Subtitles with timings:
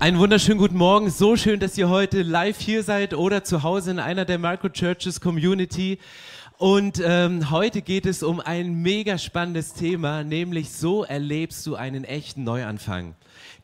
[0.00, 1.10] Einen wunderschönen guten Morgen.
[1.10, 5.20] So schön, dass ihr heute live hier seid oder zu Hause in einer der Microchurches
[5.20, 5.98] Community.
[6.56, 12.04] Und ähm, heute geht es um ein mega spannendes Thema, nämlich so erlebst du einen
[12.04, 13.14] echten Neuanfang.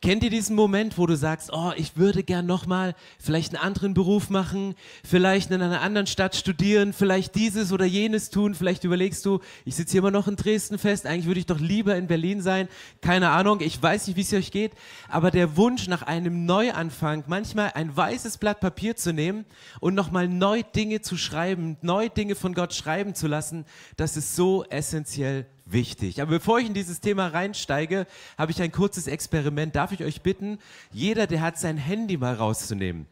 [0.03, 3.95] Kennt ihr diesen Moment, wo du sagst, oh, ich würde gern nochmal vielleicht einen anderen
[3.95, 9.25] Beruf machen, vielleicht in einer anderen Stadt studieren, vielleicht dieses oder jenes tun, vielleicht überlegst
[9.25, 12.09] du, ich sitze hier immer noch in Dresden fest, eigentlich würde ich doch lieber in
[12.09, 12.69] Berlin sein,
[13.01, 14.73] keine Ahnung, ich weiß nicht, wie es euch geht,
[15.09, 19.47] aber der Wunsch nach einem Neuanfang, manchmal ein weißes Blatt Papier zu nehmen
[19.81, 23.65] und nochmal neu Dinge zu schreiben, neu Dinge von Gott schreiben zu lassen,
[23.97, 26.23] das ist so essentiell wichtig.
[26.23, 28.07] Aber bevor ich in dieses Thema reinsteige,
[28.39, 29.77] habe ich ein kurzes Experiment.
[29.77, 30.59] Darf ich euch bitten,
[30.93, 33.07] jeder, der hat sein Handy mal rauszunehmen.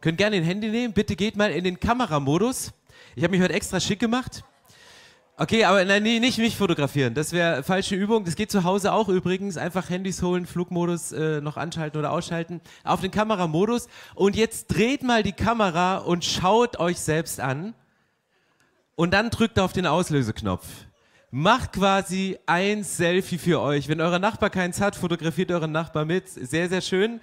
[0.00, 0.94] Könnt gerne ein Handy nehmen.
[0.94, 2.72] Bitte geht mal in den Kameramodus.
[3.16, 4.44] Ich habe mich heute extra schick gemacht.
[5.36, 7.14] Okay, aber nein, nee, nicht mich fotografieren.
[7.14, 8.24] Das wäre falsche Übung.
[8.24, 9.56] Das geht zu Hause auch übrigens.
[9.56, 12.60] Einfach Handys holen, Flugmodus äh, noch anschalten oder ausschalten.
[12.84, 13.88] Auf den Kameramodus.
[14.14, 17.74] Und jetzt dreht mal die Kamera und schaut euch selbst an.
[18.94, 20.66] Und dann drückt auf den Auslöseknopf
[21.34, 23.88] macht quasi ein Selfie für euch.
[23.88, 26.28] Wenn euer Nachbar keins hat, fotografiert euren Nachbar mit.
[26.28, 27.20] Sehr, sehr schön.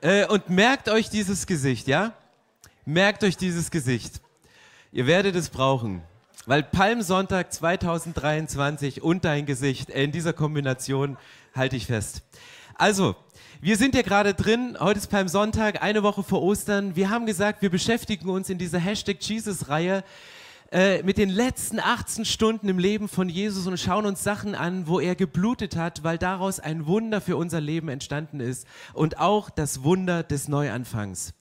[0.00, 2.12] Äh, und merkt euch dieses Gesicht, ja?
[2.84, 4.20] Merkt euch dieses Gesicht.
[4.92, 6.02] Ihr werdet es brauchen.
[6.46, 11.16] Weil Palmsonntag 2023 und dein Gesicht, in dieser Kombination
[11.52, 12.22] halte ich fest.
[12.76, 13.16] Also,
[13.60, 16.94] wir sind ja gerade drin, heute ist Palmsonntag, eine Woche vor Ostern.
[16.94, 20.04] Wir haben gesagt, wir beschäftigen uns in dieser Hashtag Jesus-Reihe
[20.70, 24.86] äh, mit den letzten 18 Stunden im Leben von Jesus und schauen uns Sachen an,
[24.86, 29.48] wo er geblutet hat, weil daraus ein Wunder für unser Leben entstanden ist und auch
[29.48, 31.32] das Wunder des Neuanfangs.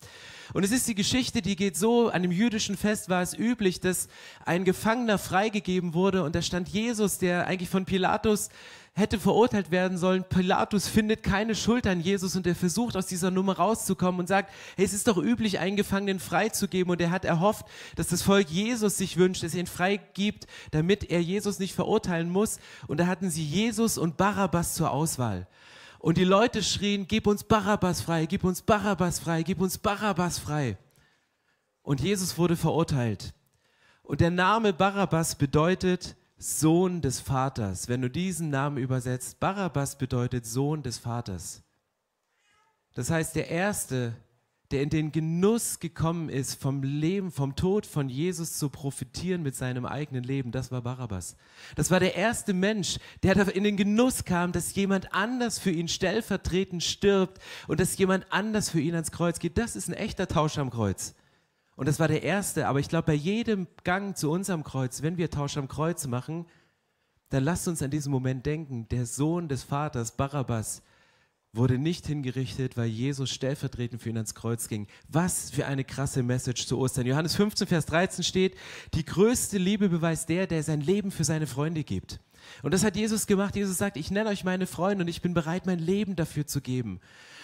[0.53, 3.79] Und es ist die Geschichte, die geht so, an dem jüdischen Fest war es üblich,
[3.79, 4.07] dass
[4.45, 8.49] ein Gefangener freigegeben wurde und da stand Jesus, der eigentlich von Pilatus
[8.97, 10.23] hätte verurteilt werden sollen.
[10.23, 14.51] Pilatus findet keine Schuld an Jesus und er versucht aus dieser Nummer rauszukommen und sagt,
[14.75, 17.65] hey, es ist doch üblich, einen Gefangenen freizugeben und er hat erhofft,
[17.95, 22.31] dass das Volk Jesus sich wünscht, dass er ihn freigibt, damit er Jesus nicht verurteilen
[22.31, 22.59] muss.
[22.87, 25.45] Und da hatten sie Jesus und Barabbas zur Auswahl.
[25.99, 30.39] Und die Leute schrien, gib uns Barabbas frei, gib uns Barabbas frei, gib uns Barabbas
[30.39, 30.77] frei.
[31.81, 33.33] Und Jesus wurde verurteilt.
[34.03, 37.87] Und der Name Barabbas bedeutet, Sohn des Vaters.
[37.87, 41.63] Wenn du diesen Namen übersetzt, Barabbas bedeutet Sohn des Vaters.
[42.93, 44.15] Das heißt, der Erste,
[44.71, 49.55] der in den Genuss gekommen ist, vom Leben, vom Tod von Jesus zu profitieren mit
[49.55, 51.37] seinem eigenen Leben, das war Barabbas.
[51.75, 55.87] Das war der erste Mensch, der in den Genuss kam, dass jemand anders für ihn
[55.87, 59.57] stellvertretend stirbt und dass jemand anders für ihn ans Kreuz geht.
[59.57, 61.15] Das ist ein echter Tausch am Kreuz.
[61.77, 62.67] Und das war der erste.
[62.67, 66.45] Aber ich glaube, bei jedem Gang zu unserem Kreuz, wenn wir Tausch am Kreuz machen,
[67.29, 68.87] dann lasst uns an diesen Moment denken.
[68.89, 70.81] Der Sohn des Vaters, Barabbas,
[71.57, 74.87] wurde nicht hingerichtet, weil Jesus stellvertretend für ihn ans Kreuz ging.
[75.09, 77.05] Was für eine krasse Message zu Ostern.
[77.05, 78.55] Johannes 15, Vers 13 steht,
[78.93, 82.19] die größte Liebe beweist der, der sein Leben für seine Freunde gibt.
[82.63, 83.55] Und das hat Jesus gemacht.
[83.55, 86.61] Jesus sagt, ich nenne euch meine Freunde und ich bin bereit, mein Leben dafür zu
[86.61, 86.99] geben.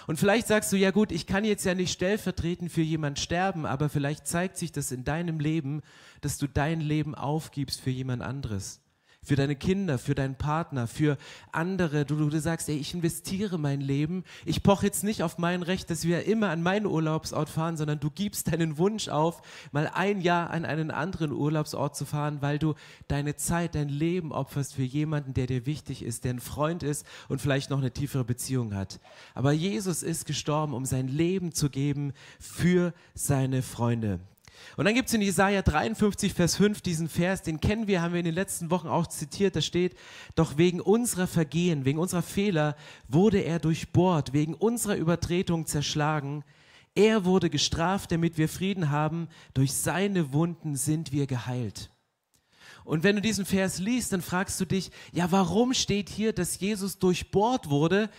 [0.07, 3.65] Und vielleicht sagst du, ja gut, ich kann jetzt ja nicht stellvertretend für jemand sterben,
[3.65, 5.81] aber vielleicht zeigt sich das in deinem Leben,
[6.21, 8.82] dass du dein Leben aufgibst für jemand anderes
[9.23, 11.17] für deine Kinder, für deinen Partner, für
[11.51, 12.05] andere.
[12.05, 14.23] Du, du sagst, ey, ich investiere mein Leben.
[14.45, 17.99] Ich poche jetzt nicht auf mein Recht, dass wir immer an meinen Urlaubsort fahren, sondern
[17.99, 19.41] du gibst deinen Wunsch auf,
[19.71, 22.75] mal ein Jahr an einen anderen Urlaubsort zu fahren, weil du
[23.07, 27.05] deine Zeit, dein Leben opferst für jemanden, der dir wichtig ist, der ein Freund ist
[27.29, 28.99] und vielleicht noch eine tiefere Beziehung hat.
[29.33, 34.19] Aber Jesus ist gestorben, um sein Leben zu geben für seine Freunde.
[34.77, 38.13] Und dann gibt es in Jesaja 53, Vers 5 diesen Vers, den kennen wir, haben
[38.13, 39.55] wir in den letzten Wochen auch zitiert.
[39.55, 39.95] Da steht:
[40.35, 42.75] Doch wegen unserer Vergehen, wegen unserer Fehler
[43.07, 46.43] wurde er durchbohrt, wegen unserer Übertretung zerschlagen.
[46.95, 49.27] Er wurde gestraft, damit wir Frieden haben.
[49.53, 51.89] Durch seine Wunden sind wir geheilt.
[52.83, 56.59] Und wenn du diesen Vers liest, dann fragst du dich, ja, warum steht hier, dass
[56.59, 58.09] Jesus durchbohrt wurde?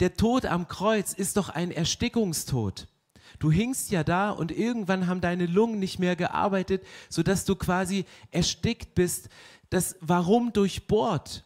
[0.00, 2.86] Der Tod am Kreuz ist doch ein Erstickungstod.
[3.38, 8.04] Du hingst ja da und irgendwann haben deine Lungen nicht mehr gearbeitet, sodass du quasi
[8.30, 9.28] erstickt bist.
[9.70, 11.44] Das Warum durchbohrt.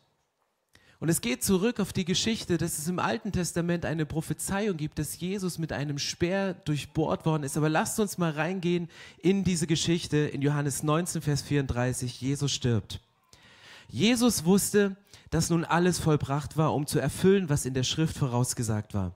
[1.03, 5.01] Und es geht zurück auf die Geschichte, dass es im Alten Testament eine Prophezeiung gibt,
[5.01, 7.57] dass Jesus mit einem Speer durchbohrt worden ist.
[7.57, 12.21] Aber lasst uns mal reingehen in diese Geschichte in Johannes 19, Vers 34.
[12.21, 13.01] Jesus stirbt.
[13.89, 14.97] Jesus wusste,
[15.31, 19.13] dass nun alles vollbracht war, um zu erfüllen, was in der Schrift vorausgesagt war.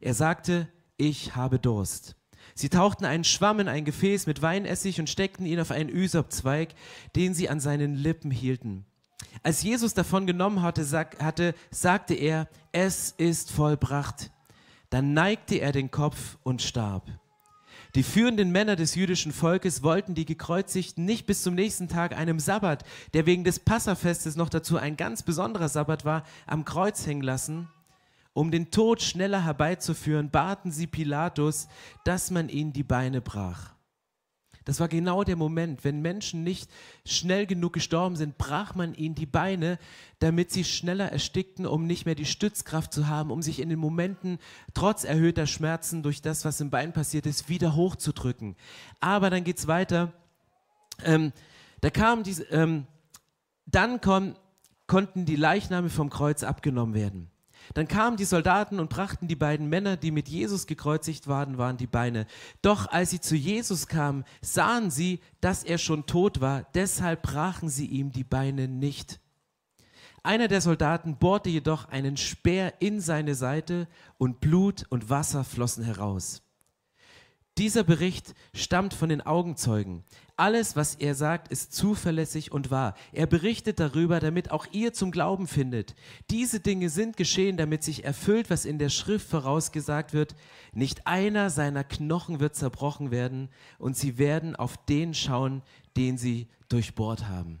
[0.00, 2.16] Er sagte, ich habe Durst.
[2.54, 6.70] Sie tauchten einen Schwamm in ein Gefäß mit Weinessig und steckten ihn auf einen Ysopzweig,
[7.14, 8.86] den sie an seinen Lippen hielten.
[9.42, 14.30] Als Jesus davon genommen hatte, sag, hatte, sagte er, es ist vollbracht.
[14.90, 17.10] Dann neigte er den Kopf und starb.
[17.94, 22.38] Die führenden Männer des jüdischen Volkes wollten die Gekreuzigten nicht bis zum nächsten Tag, einem
[22.38, 22.84] Sabbat,
[23.14, 27.68] der wegen des Passafestes noch dazu ein ganz besonderer Sabbat war, am Kreuz hängen lassen.
[28.36, 31.68] Um den Tod schneller herbeizuführen, baten sie Pilatus,
[32.04, 33.72] dass man ihnen die Beine brach.
[34.66, 36.70] Das war genau der Moment, wenn Menschen nicht
[37.06, 39.78] schnell genug gestorben sind, brach man ihnen die Beine,
[40.18, 43.78] damit sie schneller erstickten, um nicht mehr die Stützkraft zu haben, um sich in den
[43.78, 44.38] Momenten
[44.74, 48.54] trotz erhöhter Schmerzen durch das, was im Bein passiert ist, wieder hochzudrücken.
[49.00, 50.12] Aber dann geht es weiter.
[51.02, 51.32] Ähm,
[51.80, 52.86] da kam diese, ähm,
[53.64, 54.36] dann kon
[54.86, 57.30] konnten die Leichname vom Kreuz abgenommen werden.
[57.74, 61.76] Dann kamen die Soldaten und brachten die beiden Männer, die mit Jesus gekreuzigt waren, waren
[61.76, 62.26] die Beine.
[62.62, 67.68] Doch als sie zu Jesus kamen, sahen sie, dass er schon tot war, deshalb brachen
[67.68, 69.20] sie ihm die Beine nicht.
[70.22, 73.86] Einer der Soldaten bohrte jedoch einen Speer in seine Seite
[74.18, 76.42] und Blut und Wasser flossen heraus.
[77.58, 80.04] Dieser Bericht stammt von den Augenzeugen.
[80.38, 82.94] Alles, was er sagt, ist zuverlässig und wahr.
[83.12, 85.94] Er berichtet darüber, damit auch ihr zum Glauben findet.
[86.30, 90.36] Diese Dinge sind geschehen, damit sich erfüllt, was in der Schrift vorausgesagt wird.
[90.74, 93.48] Nicht einer seiner Knochen wird zerbrochen werden
[93.78, 95.62] und sie werden auf den schauen,
[95.96, 97.60] den sie durchbohrt haben.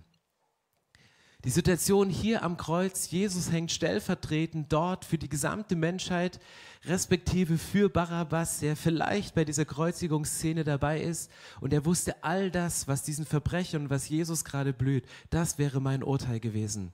[1.46, 6.40] Die Situation hier am Kreuz, Jesus hängt stellvertretend dort für die gesamte Menschheit,
[6.86, 11.30] respektive für Barabbas, der vielleicht bei dieser Kreuzigungsszene dabei ist.
[11.60, 15.80] Und er wusste all das, was diesen Verbrechern und was Jesus gerade blüht, das wäre
[15.80, 16.92] mein Urteil gewesen.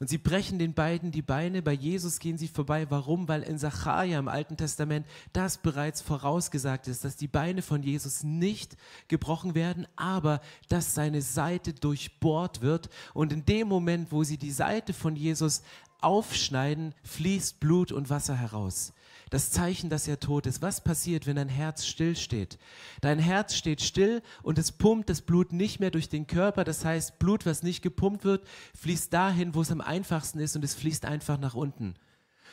[0.00, 2.88] Und sie brechen den beiden die Beine, bei Jesus gehen sie vorbei.
[2.88, 3.26] Warum?
[3.26, 8.22] Weil in Sacharja im Alten Testament das bereits vorausgesagt ist, dass die Beine von Jesus
[8.22, 8.76] nicht
[9.08, 12.90] gebrochen werden, aber dass seine Seite durchbohrt wird.
[13.12, 15.62] Und in dem Moment, wo sie die Seite von Jesus
[16.00, 18.92] aufschneiden, fließt Blut und Wasser heraus
[19.30, 20.62] das Zeichen, dass er tot ist.
[20.62, 22.58] Was passiert, wenn dein Herz stillsteht?
[23.00, 26.64] Dein Herz steht still und es pumpt das Blut nicht mehr durch den Körper.
[26.64, 28.46] Das heißt, Blut, was nicht gepumpt wird,
[28.76, 31.94] fließt dahin, wo es am einfachsten ist und es fließt einfach nach unten.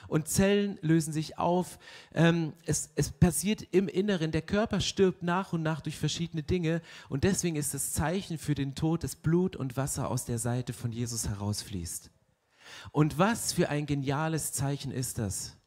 [0.08, 1.80] Und Zellen lösen sich auf.
[2.14, 4.32] Ähm, es, es passiert im Inneren.
[4.32, 6.82] Der Körper stirbt nach und nach durch verschiedene Dinge.
[7.10, 10.74] Und deswegen ist das Zeichen für den Tod, dass Blut und Wasser aus der Seite
[10.74, 12.12] von Jesus herausfließt.
[12.92, 15.58] Und was für ein geniales Zeichen ist das?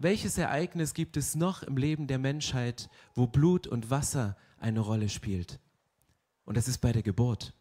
[0.00, 5.08] Welches Ereignis gibt es noch im Leben der Menschheit, wo Blut und Wasser eine Rolle
[5.08, 5.58] spielt?
[6.44, 7.52] Und das ist bei der Geburt.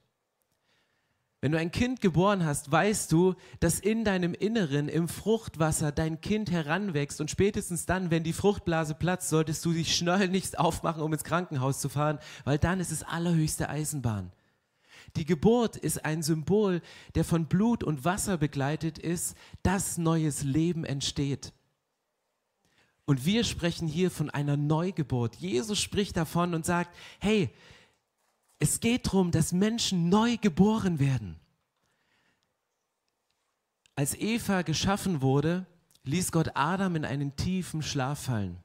[1.41, 6.21] Wenn du ein Kind geboren hast, weißt du, dass in deinem Inneren, im Fruchtwasser, dein
[6.21, 7.19] Kind heranwächst.
[7.21, 11.23] Und spätestens dann, wenn die Fruchtblase platzt, solltest du dich schnell nicht aufmachen, um ins
[11.23, 14.31] Krankenhaus zu fahren, weil dann ist es allerhöchste Eisenbahn.
[15.15, 16.81] Die Geburt ist ein Symbol,
[17.15, 21.51] der von Blut und Wasser begleitet ist, dass neues Leben entsteht.
[23.07, 25.36] Und wir sprechen hier von einer Neugeburt.
[25.38, 27.50] Jesus spricht davon und sagt, hey,
[28.59, 31.39] es geht darum, dass Menschen neu geboren werden.
[33.95, 35.66] Als Eva geschaffen wurde,
[36.04, 38.57] ließ Gott Adam in einen tiefen Schlaf fallen.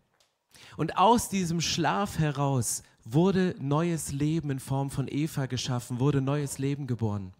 [0.76, 6.58] Und aus diesem Schlaf heraus wurde neues Leben in Form von Eva geschaffen, wurde neues
[6.58, 7.32] Leben geboren.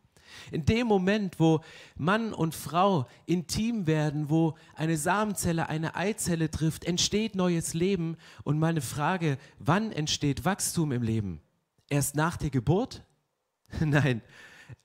[0.50, 1.60] In dem Moment, wo
[1.96, 8.16] Mann und Frau intim werden, wo eine Samenzelle eine Eizelle trifft, entsteht neues Leben.
[8.44, 11.40] Und meine Frage, wann entsteht Wachstum im Leben?
[11.88, 13.04] Erst nach der Geburt?
[13.80, 14.22] Nein,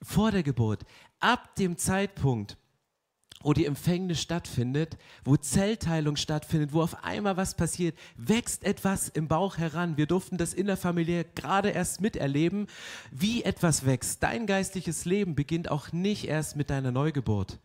[0.02, 0.84] vor der Geburt.
[1.20, 2.58] Ab dem Zeitpunkt,
[3.48, 9.30] wo die Empfängnis stattfindet, wo Zellteilung stattfindet, wo auf einmal was passiert, wächst etwas im
[9.30, 9.96] Bauch heran.
[9.96, 12.68] Wir durften das innerfamiliär gerade erst miterleben,
[13.10, 14.22] wie etwas wächst.
[14.22, 17.58] Dein geistliches Leben beginnt auch nicht erst mit deiner Neugeburt,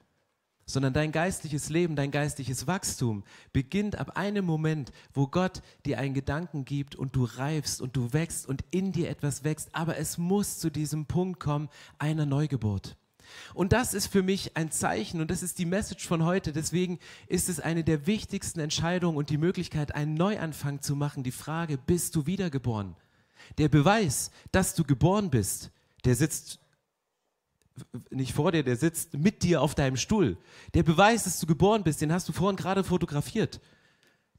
[0.66, 6.14] sondern dein geistliches Leben, dein geistliches Wachstum beginnt ab einem Moment, wo Gott dir einen
[6.14, 9.70] Gedanken gibt und du reifst und du wächst und in dir etwas wächst.
[9.72, 12.96] Aber es muss zu diesem Punkt kommen, einer Neugeburt.
[13.54, 16.52] Und das ist für mich ein Zeichen und das ist die Message von heute.
[16.52, 21.22] Deswegen ist es eine der wichtigsten Entscheidungen und die Möglichkeit, einen Neuanfang zu machen.
[21.22, 22.96] Die Frage, bist du wiedergeboren?
[23.58, 25.70] Der Beweis, dass du geboren bist,
[26.04, 26.58] der sitzt
[28.10, 30.36] nicht vor dir, der sitzt mit dir auf deinem Stuhl.
[30.74, 33.60] Der Beweis, dass du geboren bist, den hast du vorhin gerade fotografiert.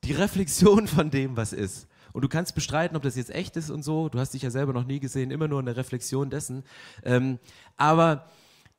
[0.04, 1.88] Die Reflexion von dem, was ist.
[2.12, 4.08] Und du kannst bestreiten, ob das jetzt echt ist und so.
[4.08, 6.64] Du hast dich ja selber noch nie gesehen, immer nur eine Reflexion dessen.
[7.04, 7.40] Ähm,
[7.76, 8.30] aber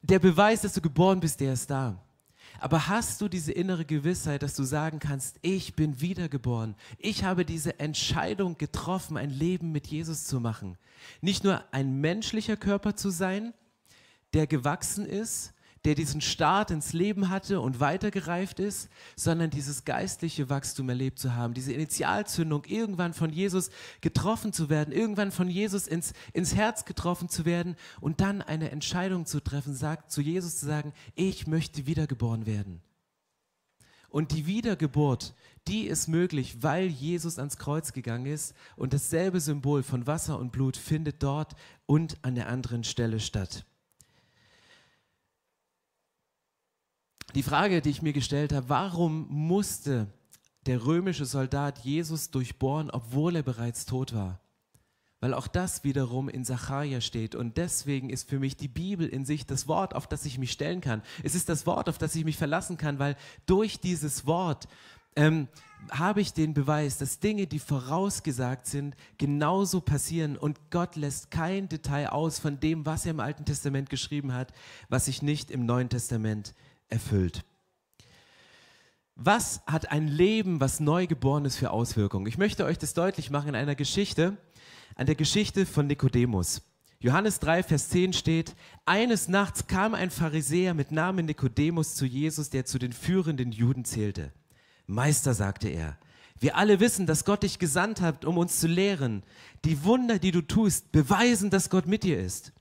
[0.05, 1.99] der Beweis, dass du geboren bist, der ist da.
[2.61, 6.75] Aber hast du diese innere Gewissheit, dass du sagen kannst, ich bin wiedergeboren.
[6.99, 10.77] Ich habe diese Entscheidung getroffen, ein Leben mit Jesus zu machen.
[11.21, 13.55] Nicht nur ein menschlicher Körper zu sein,
[14.35, 15.54] der gewachsen ist,
[15.85, 21.35] der diesen Start ins Leben hatte und weitergereift ist, sondern dieses geistliche Wachstum erlebt zu
[21.35, 26.85] haben, diese Initialzündung, irgendwann von Jesus getroffen zu werden, irgendwann von Jesus ins, ins Herz
[26.85, 31.47] getroffen zu werden und dann eine Entscheidung zu treffen, sagt, zu Jesus zu sagen, ich
[31.47, 32.81] möchte wiedergeboren werden.
[34.09, 35.35] Und die Wiedergeburt,
[35.67, 40.53] die ist möglich, weil Jesus ans Kreuz gegangen ist und dasselbe Symbol von Wasser und
[40.53, 41.55] Blut findet dort
[41.87, 43.67] und an der anderen Stelle statt.
[47.35, 50.07] Die Frage, die ich mir gestellt habe, warum musste
[50.67, 54.41] der römische Soldat Jesus durchbohren, obwohl er bereits tot war?
[55.19, 57.35] Weil auch das wiederum in Sacharja steht.
[57.35, 60.53] Und deswegen ist für mich die Bibel in sich das Wort, auf das ich mich
[60.53, 61.03] stellen kann.
[61.25, 64.69] Es ist das Wort, auf das ich mich verlassen kann, weil durch dieses Wort
[65.17, 65.49] ähm,
[65.91, 71.69] habe ich den Beweis, dass Dinge, die vorausgesagt sind, genauso passieren und Gott lässt kein
[71.69, 74.53] Detail aus von dem, was er im Alten Testament geschrieben hat,
[74.89, 76.55] was sich nicht im Neuen Testament
[76.95, 77.45] erfüllt.
[79.17, 82.27] Was hat ein Leben, was neu geboren ist, für Auswirkungen?
[82.27, 84.37] Ich möchte euch das deutlich machen in einer Geschichte,
[84.97, 86.63] an der Geschichte von Nikodemus.
[86.99, 92.49] Johannes 3, Vers 10 steht, eines Nachts kam ein Pharisäer mit Namen Nikodemus zu Jesus,
[92.51, 94.33] der zu den führenden Juden zählte.
[94.87, 95.99] Meister, sagte er,
[96.41, 99.23] wir alle wissen, dass Gott dich gesandt hat, um uns zu lehren.
[99.65, 102.53] Die Wunder, die du tust, beweisen, dass Gott mit dir ist.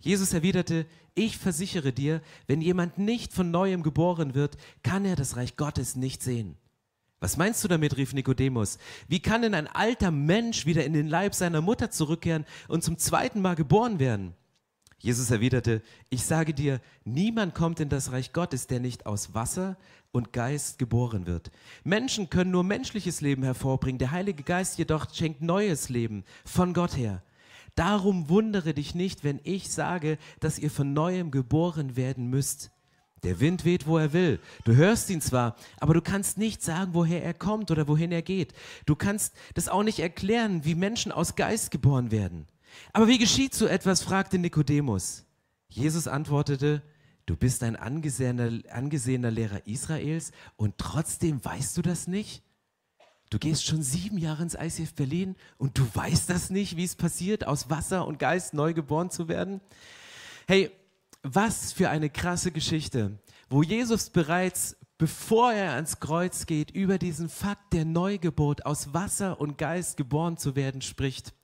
[0.00, 5.36] Jesus erwiderte, ich versichere dir, wenn jemand nicht von neuem geboren wird, kann er das
[5.36, 6.56] Reich Gottes nicht sehen.
[7.20, 7.96] Was meinst du damit?
[7.96, 8.78] rief Nikodemus.
[9.08, 12.96] Wie kann denn ein alter Mensch wieder in den Leib seiner Mutter zurückkehren und zum
[12.96, 14.34] zweiten Mal geboren werden?
[15.00, 19.76] Jesus erwiderte, ich sage dir, niemand kommt in das Reich Gottes, der nicht aus Wasser
[20.10, 21.50] und Geist geboren wird.
[21.84, 26.96] Menschen können nur menschliches Leben hervorbringen, der Heilige Geist jedoch schenkt neues Leben von Gott
[26.96, 27.22] her.
[27.78, 32.72] Darum wundere dich nicht, wenn ich sage, dass ihr von neuem geboren werden müsst.
[33.22, 34.40] Der Wind weht, wo er will.
[34.64, 38.22] Du hörst ihn zwar, aber du kannst nicht sagen, woher er kommt oder wohin er
[38.22, 38.52] geht.
[38.84, 42.48] Du kannst das auch nicht erklären, wie Menschen aus Geist geboren werden.
[42.92, 44.02] Aber wie geschieht so etwas?
[44.02, 45.24] fragte Nikodemus.
[45.68, 46.82] Jesus antwortete,
[47.26, 52.42] du bist ein angesehener, angesehener Lehrer Israels und trotzdem weißt du das nicht?
[53.30, 56.96] Du gehst schon sieben Jahre ins ICF Berlin und du weißt das nicht, wie es
[56.96, 59.60] passiert, aus Wasser und Geist neu geboren zu werden.
[60.46, 60.70] Hey,
[61.22, 63.18] was für eine krasse Geschichte,
[63.50, 69.38] wo Jesus bereits, bevor er ans Kreuz geht, über diesen Fakt der Neugeburt aus Wasser
[69.40, 71.34] und Geist geboren zu werden spricht.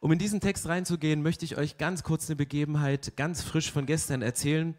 [0.00, 3.86] Um in diesen Text reinzugehen, möchte ich euch ganz kurz eine Begebenheit ganz frisch von
[3.86, 4.74] gestern erzählen.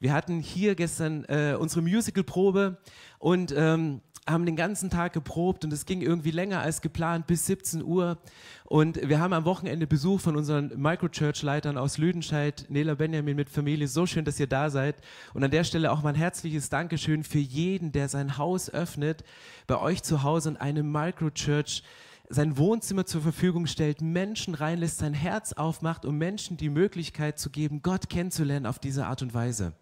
[0.00, 2.78] Wir hatten hier gestern äh, unsere Musical-Probe
[3.18, 7.46] und ähm, haben den ganzen Tag geprobt und es ging irgendwie länger als geplant bis
[7.46, 8.18] 17 Uhr.
[8.64, 13.88] Und wir haben am Wochenende Besuch von unseren Microchurch-Leitern aus Lüdenscheid, Nela Benjamin mit Familie.
[13.88, 14.96] So schön, dass ihr da seid.
[15.32, 19.24] Und an der Stelle auch mal ein herzliches Dankeschön für jeden, der sein Haus öffnet,
[19.66, 21.82] bei euch zu Hause in einem Microchurch
[22.30, 27.48] sein Wohnzimmer zur Verfügung stellt, Menschen reinlässt, sein Herz aufmacht, um Menschen die Möglichkeit zu
[27.48, 29.72] geben, Gott kennenzulernen auf diese Art und Weise.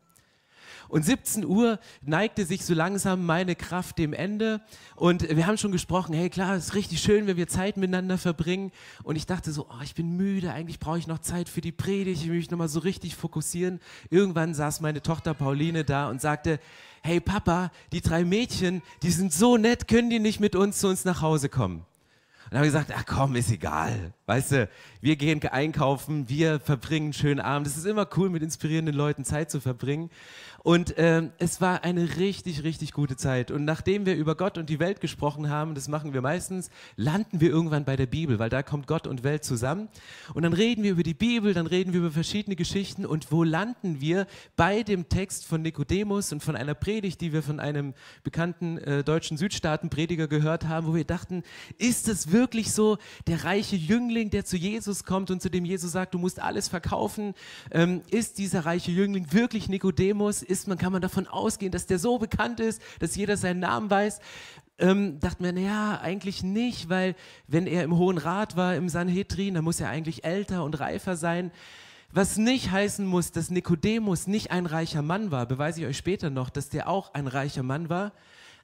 [0.88, 4.60] Und 17 Uhr neigte sich so langsam meine Kraft dem Ende.
[4.94, 8.18] Und wir haben schon gesprochen, hey klar, es ist richtig schön, wenn wir Zeit miteinander
[8.18, 8.72] verbringen.
[9.02, 11.72] Und ich dachte so, oh, ich bin müde, eigentlich brauche ich noch Zeit für die
[11.72, 13.80] Predigt, ich will mich nochmal so richtig fokussieren.
[14.10, 16.60] Irgendwann saß meine Tochter Pauline da und sagte,
[17.02, 20.88] hey Papa, die drei Mädchen, die sind so nett, können die nicht mit uns zu
[20.88, 21.84] uns nach Hause kommen?
[22.50, 24.12] Und wir gesagt, ach komm, ist egal.
[24.26, 24.68] Weißt du,
[25.00, 27.66] wir gehen einkaufen, wir verbringen einen schönen Abend.
[27.66, 30.10] Es ist immer cool, mit inspirierenden Leuten Zeit zu verbringen.
[30.62, 33.52] Und ähm, es war eine richtig, richtig gute Zeit.
[33.52, 37.40] Und nachdem wir über Gott und die Welt gesprochen haben, das machen wir meistens, landen
[37.40, 39.88] wir irgendwann bei der Bibel, weil da kommt Gott und Welt zusammen.
[40.34, 43.06] Und dann reden wir über die Bibel, dann reden wir über verschiedene Geschichten.
[43.06, 44.26] Und wo landen wir?
[44.56, 49.04] Bei dem Text von Nikodemus und von einer Predigt, die wir von einem bekannten äh,
[49.04, 51.44] deutschen Südstaatenprediger gehört haben, wo wir dachten,
[51.78, 52.35] ist es wirklich
[52.72, 56.40] so, der reiche Jüngling, der zu Jesus kommt und zu dem Jesus sagt, du musst
[56.40, 57.34] alles verkaufen,
[57.70, 60.42] ähm, ist dieser reiche Jüngling wirklich Nikodemus?
[60.42, 63.90] ist, man kann man davon ausgehen, dass der so bekannt ist, dass jeder seinen Namen
[63.90, 64.20] weiß.
[64.78, 67.14] Ähm, dachten wir, naja, eigentlich nicht, weil
[67.48, 71.16] wenn er im Hohen Rat war, im Sanhedrin, dann muss er eigentlich älter und reifer
[71.16, 71.50] sein.
[72.12, 76.30] Was nicht heißen muss, dass Nikodemus nicht ein reicher Mann war, beweise ich euch später
[76.30, 78.12] noch, dass der auch ein reicher Mann war.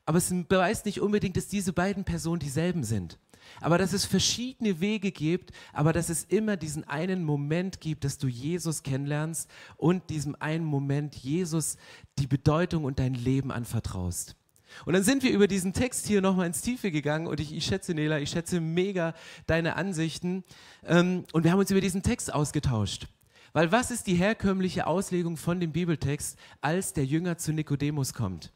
[0.04, 3.18] Aber es beweist nicht unbedingt, dass diese beiden Personen dieselben sind
[3.60, 8.18] aber dass es verschiedene Wege gibt, aber dass es immer diesen einen Moment gibt, dass
[8.18, 11.76] du Jesus kennenlernst und diesem einen Moment Jesus
[12.18, 14.36] die Bedeutung und dein Leben anvertraust.
[14.84, 17.64] Und dann sind wir über diesen Text hier nochmal ins Tiefe gegangen und ich, ich,
[17.64, 19.14] schätze, Nela, ich schätze mega
[19.46, 20.44] deine Ansichten
[20.84, 23.06] ähm, und wir haben uns über diesen Text ausgetauscht.
[23.52, 28.52] Weil was ist die herkömmliche Auslegung von dem Bibeltext, als der Jünger zu Nikodemus kommt?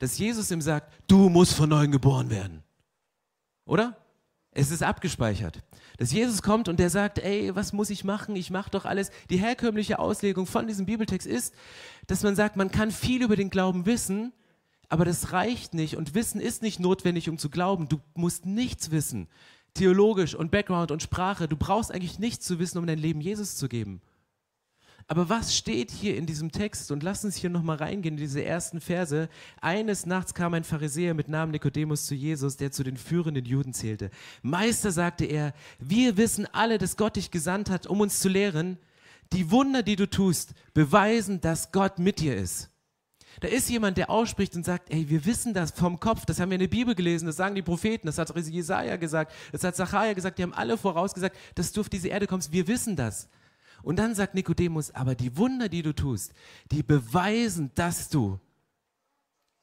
[0.00, 2.62] Dass Jesus ihm sagt, du musst von neuem geboren werden.
[3.64, 3.96] Oder?
[4.56, 5.62] Es ist abgespeichert.
[5.98, 8.36] Dass Jesus kommt und der sagt, ey, was muss ich machen?
[8.36, 9.10] Ich mache doch alles.
[9.28, 11.54] Die herkömmliche Auslegung von diesem Bibeltext ist,
[12.06, 14.32] dass man sagt, man kann viel über den Glauben wissen,
[14.88, 17.88] aber das reicht nicht und Wissen ist nicht notwendig, um zu glauben.
[17.88, 19.28] Du musst nichts wissen.
[19.74, 21.48] Theologisch und Background und Sprache.
[21.48, 24.02] Du brauchst eigentlich nichts zu wissen, um dein Leben Jesus zu geben.
[25.06, 26.90] Aber was steht hier in diesem Text?
[26.90, 29.28] Und lass uns hier nochmal reingehen in diese ersten Verse.
[29.60, 33.74] Eines Nachts kam ein Pharisäer mit Namen Nikodemus zu Jesus, der zu den führenden Juden
[33.74, 34.10] zählte.
[34.42, 38.78] Meister, sagte er, wir wissen alle, dass Gott dich gesandt hat, um uns zu lehren.
[39.32, 42.70] Die Wunder, die du tust, beweisen, dass Gott mit dir ist.
[43.40, 46.50] Da ist jemand, der ausspricht und sagt, ey, wir wissen das vom Kopf, das haben
[46.50, 49.74] wir in der Bibel gelesen, das sagen die Propheten, das hat Jesaja gesagt, das hat
[49.74, 53.28] Zachariah gesagt, die haben alle vorausgesagt, dass du auf diese Erde kommst, wir wissen das.
[53.84, 56.32] Und dann sagt Nikodemus, aber die Wunder, die du tust,
[56.70, 58.40] die beweisen, dass du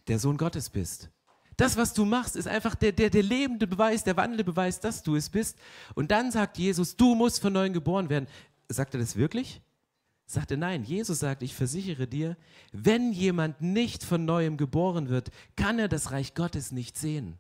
[0.08, 1.10] der Sohn Gottes bist.
[1.58, 5.04] Das, was du machst, ist einfach der, der, der lebende Beweis, der wandelnde Beweis, dass
[5.04, 5.58] du es bist.
[5.96, 8.28] Und dann sagt Jesus, du musst von neuem geboren werden.
[8.70, 9.62] Sagt er das wirklich?
[10.26, 10.84] Sagt er nein.
[10.84, 12.38] Jesus sagt, ich versichere dir,
[12.72, 17.38] wenn jemand nicht von neuem geboren wird, kann er das Reich Gottes nicht sehen.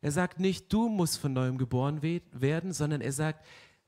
[0.00, 2.00] Er sagt nicht, du musst von neuem geboren
[2.32, 3.44] werden, sondern er sagt,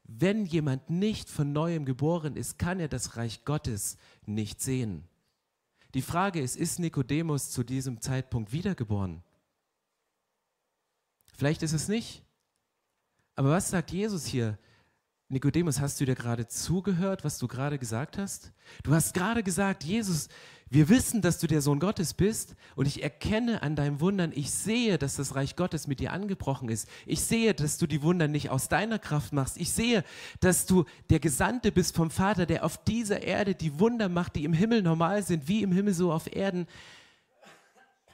[0.09, 5.05] wenn jemand nicht von neuem geboren ist, kann er das Reich Gottes nicht sehen.
[5.95, 9.23] Die Frage ist, ist Nikodemus zu diesem Zeitpunkt wiedergeboren?
[11.35, 12.25] Vielleicht ist es nicht.
[13.37, 14.59] Aber was sagt Jesus hier?
[15.29, 18.51] Nikodemus, hast du dir gerade zugehört, was du gerade gesagt hast?
[18.83, 20.29] Du hast gerade gesagt, Jesus,
[20.71, 24.51] wir wissen, dass du der Sohn Gottes bist und ich erkenne an deinem Wundern, ich
[24.51, 26.89] sehe, dass das Reich Gottes mit dir angebrochen ist.
[27.07, 29.57] Ich sehe, dass du die Wunder nicht aus deiner Kraft machst.
[29.59, 30.05] Ich sehe,
[30.41, 34.45] dass du der Gesandte bist vom Vater, der auf dieser Erde die Wunder macht, die
[34.45, 36.67] im Himmel normal sind, wie im Himmel so auf Erden.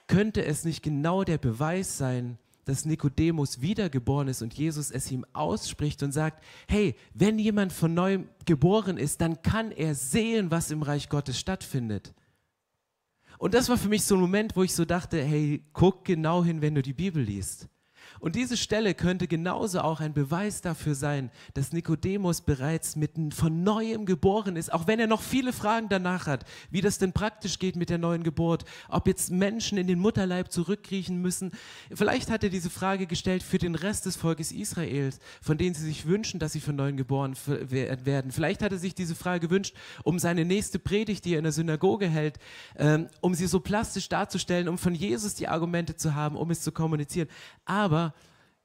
[0.07, 5.27] Könnte es nicht genau der Beweis sein, dass Nikodemus wiedergeboren ist und Jesus es ihm
[5.33, 10.71] ausspricht und sagt, hey, wenn jemand von neuem geboren ist, dann kann er sehen, was
[10.71, 12.15] im Reich Gottes stattfindet.
[13.45, 16.43] Und das war für mich so ein Moment, wo ich so dachte, hey, guck genau
[16.43, 17.69] hin, wenn du die Bibel liest.
[18.25, 23.65] Und diese Stelle könnte genauso auch ein Beweis dafür sein, dass Nikodemus bereits mitten von
[23.65, 27.59] neuem geboren ist, auch wenn er noch viele Fragen danach hat, wie das denn praktisch
[27.59, 31.53] geht mit der neuen Geburt, ob jetzt Menschen in den Mutterleib zurückkriechen müssen.
[31.93, 35.85] Vielleicht hat er diese Frage gestellt für den Rest des Volkes Israels, von denen sie
[35.85, 38.33] sich wünschen, dass sie von neuem geboren werden.
[38.33, 41.53] Vielleicht hat er sich diese Frage gewünscht, um seine nächste Predigt, die er in der
[41.53, 42.39] Synagoge hält,
[42.79, 46.63] ähm, um sie so plastisch darzustellen, um von Jesus die Argumente zu haben, um es
[46.63, 47.29] zu kommunizieren.
[47.67, 48.14] Aber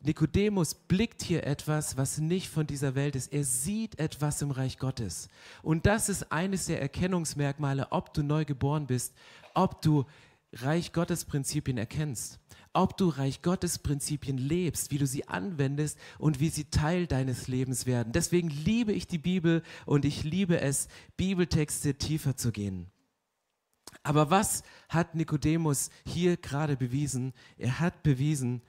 [0.01, 3.33] Nikodemus blickt hier etwas, was nicht von dieser Welt ist.
[3.33, 5.27] Er sieht etwas im Reich Gottes.
[5.61, 9.13] Und das ist eines der Erkennungsmerkmale, ob du neu geboren bist,
[9.53, 10.05] ob du
[10.53, 12.39] Reich Gottes Prinzipien erkennst,
[12.73, 17.47] ob du Reich Gottes Prinzipien lebst, wie du sie anwendest und wie sie Teil deines
[17.47, 18.13] Lebens werden.
[18.13, 22.87] Deswegen liebe ich die Bibel und ich liebe es, Bibeltexte tiefer zu gehen.
[24.01, 27.33] Aber was hat Nikodemus hier gerade bewiesen?
[27.57, 28.61] Er hat bewiesen,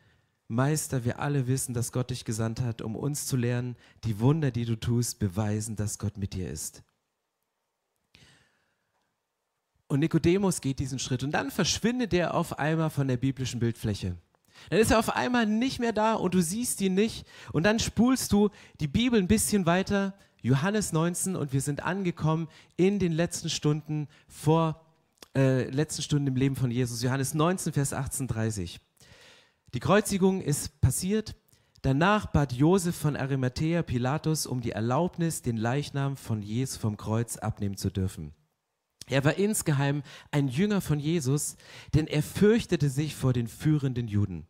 [0.51, 4.51] Meister, wir alle wissen, dass Gott dich gesandt hat, um uns zu lernen, die Wunder,
[4.51, 6.83] die du tust, beweisen, dass Gott mit dir ist.
[9.87, 14.17] Und Nikodemus geht diesen Schritt und dann verschwindet er auf einmal von der biblischen Bildfläche.
[14.71, 17.79] Dann ist er auf einmal nicht mehr da und du siehst ihn nicht und dann
[17.79, 23.13] spulst du die Bibel ein bisschen weiter, Johannes 19 und wir sind angekommen in den
[23.13, 24.85] letzten Stunden vor
[25.37, 27.03] äh, letzten Stunden im Leben von Jesus.
[27.03, 28.81] Johannes 19, Vers 18, 30.
[29.73, 31.37] Die Kreuzigung ist passiert.
[31.83, 37.37] Danach bat Josef von Arimathea Pilatus um die Erlaubnis, den Leichnam von Jesus vom Kreuz
[37.37, 38.35] abnehmen zu dürfen.
[39.09, 40.03] Er war insgeheim
[40.33, 41.57] ein Jünger von Jesus,
[41.95, 44.47] denn er fürchtete sich vor den führenden Juden.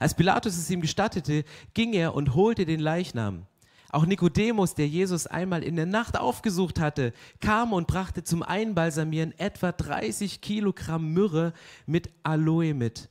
[0.00, 3.46] Als Pilatus es ihm gestattete, ging er und holte den Leichnam.
[3.90, 9.38] Auch Nikodemus, der Jesus einmal in der Nacht aufgesucht hatte, kam und brachte zum Einbalsamieren
[9.38, 11.52] etwa 30 Kilogramm Myrrhe
[11.86, 13.08] mit Aloe mit.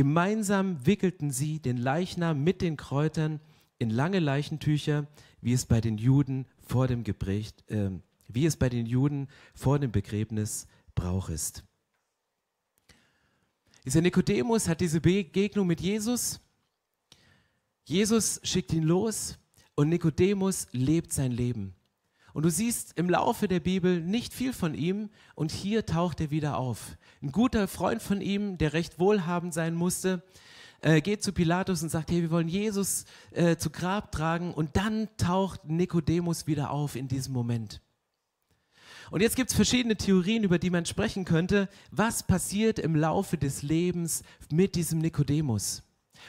[0.00, 3.38] Gemeinsam wickelten sie den Leichnam mit den Kräutern
[3.78, 5.06] in lange Leichentücher,
[5.42, 7.90] wie es bei den Juden vor dem, Gebrecht, äh,
[8.26, 11.64] wie es bei den Juden vor dem Begräbnis Brauch ist.
[13.84, 16.40] Dieser Nikodemus hat diese Begegnung mit Jesus.
[17.84, 19.38] Jesus schickt ihn los
[19.74, 21.74] und Nikodemus lebt sein Leben.
[22.32, 26.30] Und du siehst im Laufe der Bibel nicht viel von ihm und hier taucht er
[26.30, 26.96] wieder auf.
[27.22, 30.22] Ein guter Freund von ihm, der recht wohlhabend sein musste,
[30.80, 34.76] äh, geht zu Pilatus und sagt, hey, wir wollen Jesus äh, zu Grab tragen und
[34.76, 37.80] dann taucht Nikodemus wieder auf in diesem Moment.
[39.10, 41.68] Und jetzt gibt es verschiedene Theorien, über die man sprechen könnte.
[41.90, 45.82] Was passiert im Laufe des Lebens mit diesem Nikodemus?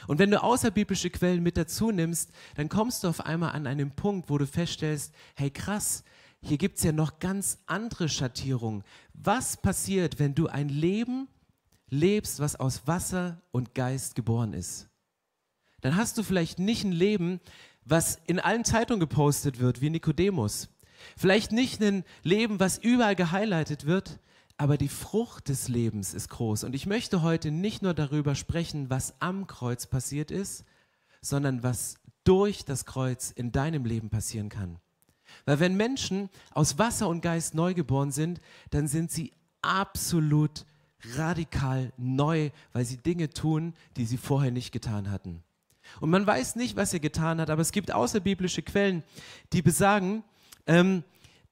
[0.06, 3.90] Und wenn du außerbiblische Quellen mit dazu nimmst, dann kommst du auf einmal an einen
[3.90, 6.04] Punkt, wo du feststellst, hey krass,
[6.42, 8.82] hier gibt es ja noch ganz andere Schattierungen.
[9.14, 11.28] Was passiert, wenn du ein Leben
[11.88, 14.88] lebst, was aus Wasser und Geist geboren ist?
[15.82, 17.40] Dann hast du vielleicht nicht ein Leben,
[17.84, 20.68] was in allen Zeitungen gepostet wird, wie Nikodemus.
[21.16, 24.20] Vielleicht nicht ein Leben, was überall gehighlightet wird,
[24.62, 26.62] aber die Frucht des Lebens ist groß.
[26.62, 30.64] Und ich möchte heute nicht nur darüber sprechen, was am Kreuz passiert ist,
[31.20, 34.78] sondern was durch das Kreuz in deinem Leben passieren kann.
[35.46, 40.64] Weil wenn Menschen aus Wasser und Geist neugeboren sind, dann sind sie absolut
[41.16, 45.42] radikal neu, weil sie Dinge tun, die sie vorher nicht getan hatten.
[45.98, 49.02] Und man weiß nicht, was er getan hat, aber es gibt außerbiblische Quellen,
[49.52, 50.22] die besagen,
[50.68, 51.02] ähm,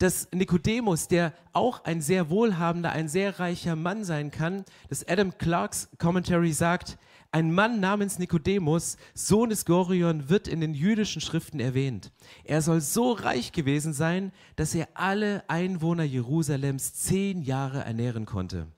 [0.01, 5.37] dass Nikodemus, der auch ein sehr wohlhabender, ein sehr reicher Mann sein kann, dass Adam
[5.37, 6.97] Clarks Commentary sagt,
[7.33, 12.13] ein Mann namens Nikodemus, Sohn des Gorion, wird in den jüdischen Schriften erwähnt.
[12.45, 18.69] Er soll so reich gewesen sein, dass er alle Einwohner Jerusalems zehn Jahre ernähren konnte.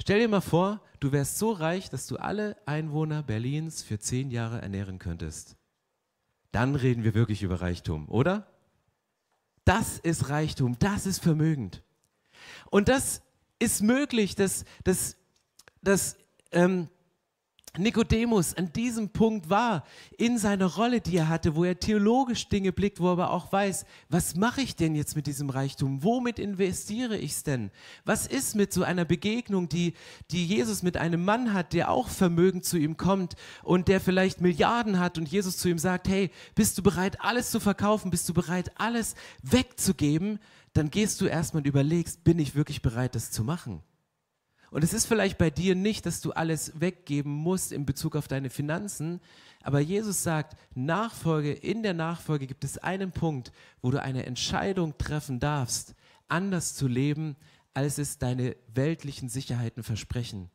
[0.00, 4.30] Stell dir mal vor, du wärst so reich, dass du alle Einwohner Berlins für zehn
[4.30, 5.56] Jahre ernähren könntest.
[6.50, 8.51] Dann reden wir wirklich über Reichtum, oder?
[9.64, 11.82] Das ist Reichtum, das ist vermögend.
[12.70, 13.22] Und das
[13.58, 15.16] ist möglich, dass, dass,
[15.82, 16.16] dass
[16.50, 16.88] ähm,
[17.78, 19.84] Nikodemus an diesem Punkt war,
[20.18, 23.50] in seiner Rolle, die er hatte, wo er theologisch Dinge blickt, wo er aber auch
[23.50, 26.02] weiß, was mache ich denn jetzt mit diesem Reichtum?
[26.04, 27.70] Womit investiere ich es denn?
[28.04, 29.94] Was ist mit so einer Begegnung, die,
[30.30, 34.42] die Jesus mit einem Mann hat, der auch Vermögen zu ihm kommt und der vielleicht
[34.42, 38.10] Milliarden hat und Jesus zu ihm sagt, hey, bist du bereit, alles zu verkaufen?
[38.10, 40.40] Bist du bereit, alles wegzugeben?
[40.74, 43.82] Dann gehst du erstmal und überlegst, bin ich wirklich bereit, das zu machen?
[44.72, 48.26] Und es ist vielleicht bei dir nicht, dass du alles weggeben musst in Bezug auf
[48.26, 49.20] deine Finanzen,
[49.62, 54.96] aber Jesus sagt, Nachfolge, in der Nachfolge gibt es einen Punkt, wo du eine Entscheidung
[54.96, 55.94] treffen darfst,
[56.26, 57.36] anders zu leben,
[57.74, 60.50] als es deine weltlichen Sicherheiten versprechen.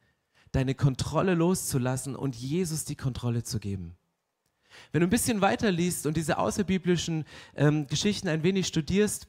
[0.51, 3.95] Deine Kontrolle loszulassen und Jesus die Kontrolle zu geben.
[4.91, 7.23] Wenn du ein bisschen weiter liest und diese außerbiblischen
[7.56, 9.27] ähm, Geschichten ein wenig studierst,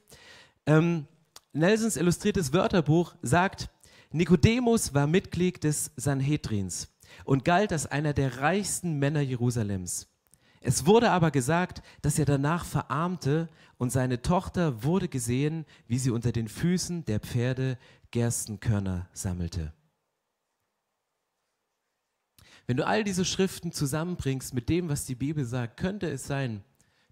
[0.65, 1.05] ähm,
[1.53, 3.69] Nelsons illustriertes Wörterbuch sagt,
[4.11, 6.89] Nikodemus war Mitglied des Sanhedrins
[7.25, 10.07] und galt als einer der reichsten Männer Jerusalems.
[10.61, 16.09] Es wurde aber gesagt, dass er danach verarmte und seine Tochter wurde gesehen, wie sie
[16.09, 17.77] unter den Füßen der Pferde
[18.11, 19.73] Gerstenkörner sammelte.
[22.65, 26.63] Wenn du all diese Schriften zusammenbringst mit dem, was die Bibel sagt, könnte es sein,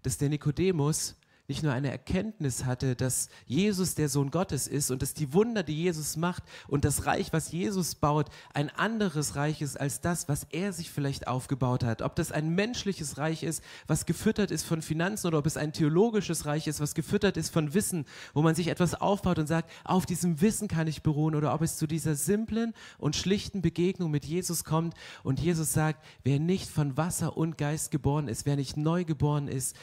[0.02, 1.16] dass der Nikodemus
[1.48, 5.62] nicht nur eine Erkenntnis hatte, dass Jesus der Sohn Gottes ist und dass die Wunder,
[5.62, 10.28] die Jesus macht und das Reich, was Jesus baut, ein anderes Reich ist als das,
[10.28, 12.02] was er sich vielleicht aufgebaut hat.
[12.02, 15.72] Ob das ein menschliches Reich ist, was gefüttert ist von Finanzen oder ob es ein
[15.72, 19.70] theologisches Reich ist, was gefüttert ist von Wissen, wo man sich etwas aufbaut und sagt,
[19.84, 24.10] auf diesem Wissen kann ich beruhen oder ob es zu dieser simplen und schlichten Begegnung
[24.10, 28.56] mit Jesus kommt und Jesus sagt, wer nicht von Wasser und Geist geboren ist, wer
[28.56, 29.74] nicht neu geboren ist,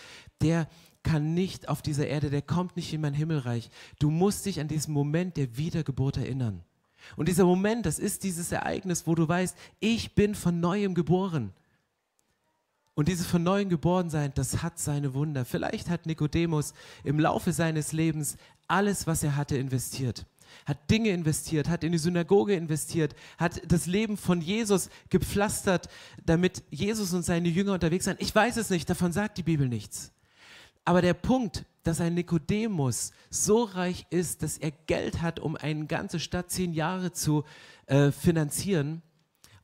[0.42, 0.68] der
[1.06, 3.70] kann nicht auf dieser Erde, der kommt nicht in mein Himmelreich.
[4.00, 6.64] Du musst dich an diesen Moment der Wiedergeburt erinnern.
[7.16, 11.54] Und dieser Moment, das ist dieses Ereignis, wo du weißt, ich bin von neuem geboren.
[12.96, 15.46] Und dieses von neuem geboren sein, das hat seine Wunder.
[15.46, 18.38] Vielleicht hat Nikodemus im Laufe seines Lebens
[18.68, 20.26] alles, was er hatte, investiert.
[20.66, 25.90] Hat Dinge investiert, hat in die Synagoge investiert, hat das Leben von Jesus gepflastert,
[26.26, 28.22] damit Jesus und seine Jünger unterwegs sind.
[28.22, 30.12] Ich weiß es nicht, davon sagt die Bibel nichts.
[30.86, 35.86] Aber der Punkt, dass ein Nikodemus so reich ist, dass er Geld hat, um eine
[35.86, 37.44] ganze Stadt zehn Jahre zu
[37.88, 39.02] äh, finanzieren,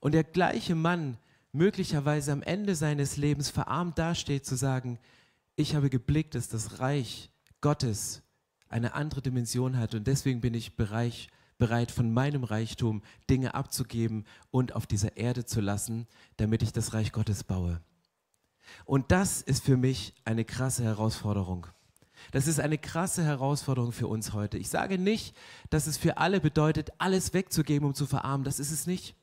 [0.02, 1.18] und der gleiche Mann
[1.54, 5.00] möglicherweise am Ende seines Lebens verarmt dasteht, zu sagen,
[5.56, 7.30] ich habe geblickt, dass das Reich
[7.62, 8.24] Gottes
[8.68, 14.26] eine andere Dimension hat und deswegen bin ich bereit, bereit, von meinem Reichtum Dinge abzugeben
[14.50, 16.08] und auf dieser Erde zu lassen,
[16.38, 17.82] damit ich das Reich Gottes baue.
[18.86, 21.68] Und das ist für mich eine krasse Herausforderung.
[22.32, 24.58] Das ist eine krasse Herausforderung für uns heute.
[24.58, 25.36] Ich sage nicht,
[25.70, 28.44] dass es für alle bedeutet, alles wegzugeben, um zu verarmen.
[28.46, 29.16] Das ist es nicht.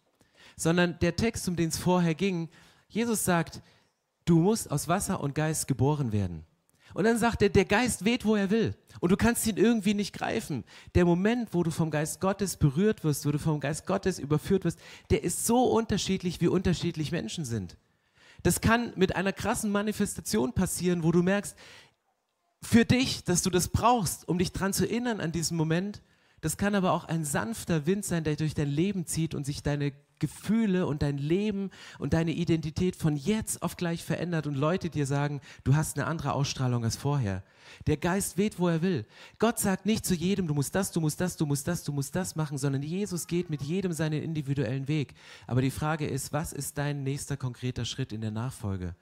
[0.56, 2.48] Sondern der Text, um den es vorher ging,
[2.88, 3.62] Jesus sagt,
[4.24, 6.44] du musst aus Wasser und Geist geboren werden.
[6.94, 8.74] Und dann sagt er, der Geist weht, wo er will.
[9.00, 10.64] Und du kannst ihn irgendwie nicht greifen.
[10.94, 14.64] Der Moment, wo du vom Geist Gottes berührt wirst, wo du vom Geist Gottes überführt
[14.64, 14.78] wirst,
[15.10, 17.76] der ist so unterschiedlich, wie unterschiedlich Menschen sind.
[18.42, 21.56] Das kann mit einer krassen Manifestation passieren, wo du merkst,
[22.62, 26.02] für dich, dass du das brauchst, um dich dran zu erinnern an diesen Moment.
[26.40, 29.62] Das kann aber auch ein sanfter Wind sein, der durch dein Leben zieht und sich
[29.62, 34.90] deine Gefühle und dein Leben und deine Identität von jetzt auf gleich verändert und Leute
[34.90, 37.42] dir sagen, du hast eine andere Ausstrahlung als vorher.
[37.86, 39.06] Der Geist weht, wo er will.
[39.38, 41.92] Gott sagt nicht zu jedem, du musst das, du musst das, du musst das, du
[41.92, 45.14] musst das machen, sondern Jesus geht mit jedem seinen individuellen Weg.
[45.46, 48.94] Aber die Frage ist, was ist dein nächster konkreter Schritt in der Nachfolge?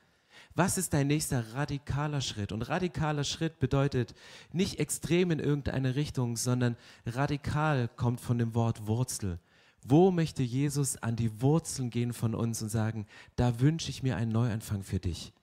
[0.56, 2.50] Was ist dein nächster radikaler Schritt?
[2.50, 4.14] Und radikaler Schritt bedeutet
[4.52, 9.38] nicht extrem in irgendeine Richtung, sondern radikal kommt von dem Wort Wurzel.
[9.82, 14.16] Wo möchte Jesus an die Wurzeln gehen von uns und sagen, da wünsche ich mir
[14.16, 15.34] einen Neuanfang für dich?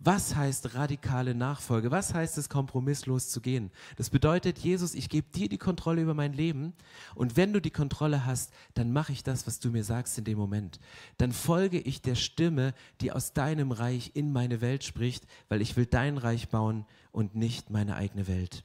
[0.00, 1.90] Was heißt radikale Nachfolge?
[1.90, 3.70] Was heißt es, kompromisslos zu gehen?
[3.96, 6.74] Das bedeutet, Jesus, ich gebe dir die Kontrolle über mein Leben
[7.14, 10.24] und wenn du die Kontrolle hast, dann mache ich das, was du mir sagst in
[10.24, 10.80] dem Moment.
[11.16, 15.76] Dann folge ich der Stimme, die aus deinem Reich in meine Welt spricht, weil ich
[15.76, 18.64] will dein Reich bauen und nicht meine eigene Welt.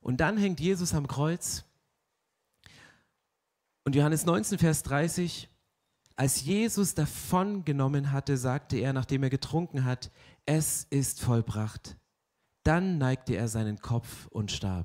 [0.00, 1.64] Und dann hängt Jesus am Kreuz
[3.84, 5.49] und Johannes 19, Vers 30,
[6.20, 10.10] als Jesus davon genommen hatte, sagte er, nachdem er getrunken hat,
[10.44, 11.96] es ist vollbracht.
[12.62, 14.84] Dann neigte er seinen Kopf und starb.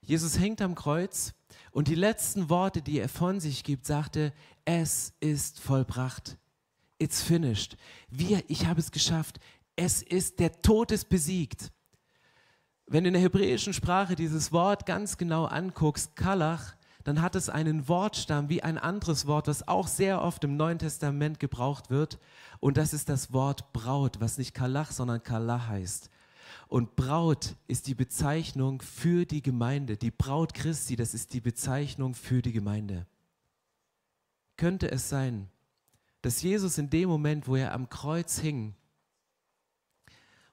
[0.00, 1.34] Jesus hängt am Kreuz
[1.70, 4.32] und die letzten Worte, die er von sich gibt, sagte,
[4.64, 6.38] es ist vollbracht.
[6.98, 7.76] It's finished.
[8.08, 9.38] Wir, ich habe es geschafft.
[9.76, 11.70] Es ist, der Tod ist besiegt.
[12.86, 16.74] Wenn du in der hebräischen Sprache dieses Wort ganz genau anguckst, Kalach,
[17.06, 20.80] dann hat es einen Wortstamm wie ein anderes Wort, das auch sehr oft im Neuen
[20.80, 22.18] Testament gebraucht wird.
[22.58, 26.10] Und das ist das Wort Braut, was nicht Kalach, sondern Kalah heißt.
[26.66, 29.96] Und Braut ist die Bezeichnung für die Gemeinde.
[29.96, 33.06] Die Braut Christi, das ist die Bezeichnung für die Gemeinde.
[34.56, 35.48] Könnte es sein,
[36.22, 38.74] dass Jesus in dem Moment, wo er am Kreuz hing,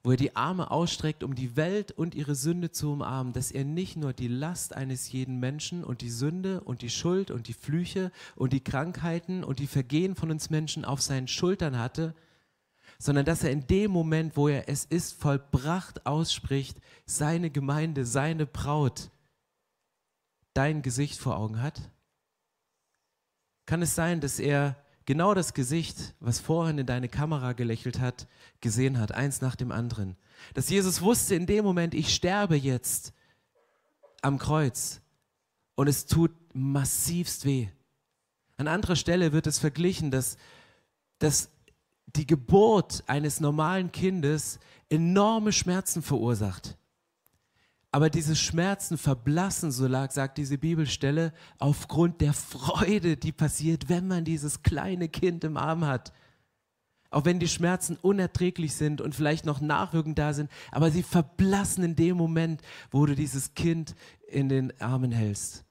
[0.04, 3.64] wo er die Arme ausstreckt, um die Welt und ihre Sünde zu umarmen, dass er
[3.64, 7.54] nicht nur die Last eines jeden Menschen und die Sünde und die Schuld und die
[7.54, 12.14] Flüche und die Krankheiten und die Vergehen von uns Menschen auf seinen Schultern hatte,
[13.00, 18.46] sondern dass er in dem Moment, wo er es ist vollbracht ausspricht, seine Gemeinde, seine
[18.46, 19.10] Braut,
[20.54, 21.90] dein Gesicht vor Augen hat?
[23.66, 28.28] Kann es sein, dass er genau das Gesicht, was vorhin in deine Kamera gelächelt hat,
[28.62, 30.16] gesehen hat, eins nach dem anderen.
[30.54, 33.14] Dass Jesus wusste in dem Moment, ich sterbe jetzt
[34.22, 35.02] am Kreuz
[35.76, 37.68] und es tut massivst weh.
[38.58, 40.38] An anderer Stelle wird es verglichen, dass,
[41.20, 41.50] dass
[42.06, 46.78] die Geburt eines normalen Kindes enorme Schmerzen verursacht.
[47.94, 54.08] Aber diese Schmerzen verblassen, so lag, sagt diese Bibelstelle, aufgrund der Freude, die passiert, wenn
[54.08, 56.12] man dieses kleine Kind im Arm hat.
[57.12, 61.84] Auch wenn die Schmerzen unerträglich sind und vielleicht noch nachwirkend da sind, aber sie verblassen
[61.84, 63.94] in dem Moment, wo du dieses Kind
[64.28, 65.64] in den Armen hältst.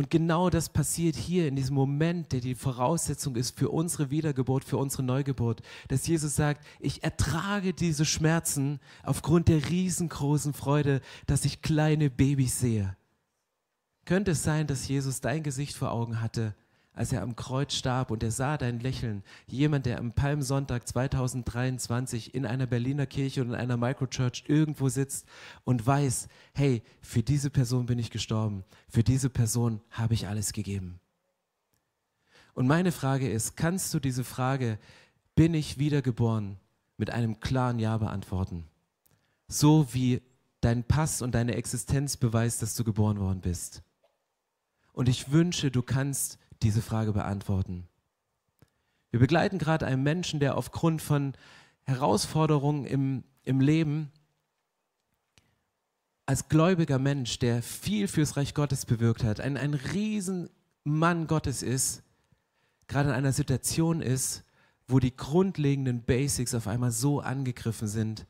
[0.00, 4.64] Und genau das passiert hier in diesem Moment, der die Voraussetzung ist für unsere Wiedergeburt,
[4.64, 11.44] für unsere Neugeburt, dass Jesus sagt, ich ertrage diese Schmerzen aufgrund der riesengroßen Freude, dass
[11.44, 12.96] ich kleine Babys sehe.
[14.06, 16.54] Könnte es sein, dass Jesus dein Gesicht vor Augen hatte
[16.92, 19.22] als er am Kreuz starb und er sah dein Lächeln.
[19.46, 25.26] Jemand, der am Palmsonntag 2023 in einer Berliner Kirche oder in einer Microchurch irgendwo sitzt
[25.64, 30.52] und weiß, hey, für diese Person bin ich gestorben, für diese Person habe ich alles
[30.52, 31.00] gegeben.
[32.54, 34.78] Und meine Frage ist, kannst du diese Frage,
[35.34, 36.58] bin ich wiedergeboren,
[36.96, 38.66] mit einem klaren Ja beantworten?
[39.48, 40.20] So wie
[40.60, 43.82] dein Pass und deine Existenz beweist, dass du geboren worden bist.
[44.92, 47.88] Und ich wünsche, du kannst diese Frage beantworten.
[49.10, 51.34] Wir begleiten gerade einen Menschen, der aufgrund von
[51.84, 54.12] Herausforderungen im, im Leben
[56.26, 62.04] als gläubiger Mensch, der viel fürs Reich Gottes bewirkt hat, ein, ein Riesenmann Gottes ist,
[62.86, 64.44] gerade in einer Situation ist,
[64.86, 68.26] wo die grundlegenden Basics auf einmal so angegriffen sind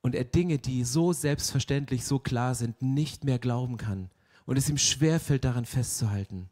[0.00, 4.10] und er Dinge, die so selbstverständlich, so klar sind, nicht mehr glauben kann
[4.44, 6.48] und es ihm schwerfällt, daran festzuhalten.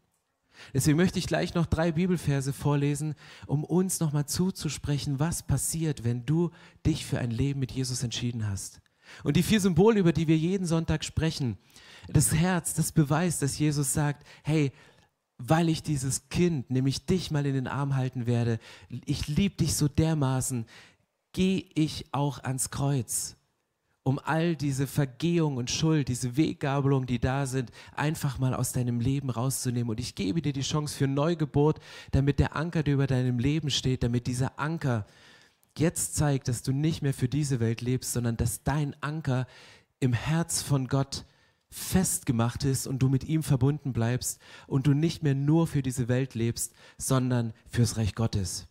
[0.75, 3.15] Deswegen möchte ich gleich noch drei Bibelverse vorlesen,
[3.47, 6.51] um uns nochmal zuzusprechen, was passiert, wenn du
[6.87, 8.81] dich für ein Leben mit Jesus entschieden hast.
[9.25, 11.59] Und die vier Symbole, über die wir jeden Sonntag sprechen,
[12.09, 14.73] das Herz, das beweist, dass Jesus sagt, hey,
[15.39, 19.75] weil ich dieses Kind, nämlich dich mal in den Arm halten werde, ich liebe dich
[19.75, 20.67] so dermaßen,
[21.33, 23.37] gehe ich auch ans Kreuz
[24.03, 28.99] um all diese Vergehung und Schuld, diese Weggabelung, die da sind, einfach mal aus deinem
[29.01, 29.91] Leben rauszunehmen.
[29.91, 33.71] Und ich gebe dir die Chance für Neugeburt, damit der Anker, der über deinem Leben
[33.71, 35.07] steht, damit dieser Anker
[35.77, 39.47] jetzt zeigt, dass du nicht mehr für diese Welt lebst, sondern dass dein Anker
[40.01, 41.25] im Herz von Gott
[41.69, 46.09] festgemacht ist und du mit ihm verbunden bleibst und du nicht mehr nur für diese
[46.09, 48.67] Welt lebst, sondern fürs Reich Gottes.